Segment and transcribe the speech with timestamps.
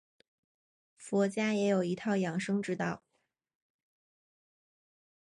[0.97, 3.03] 佛家也有一套养生之道。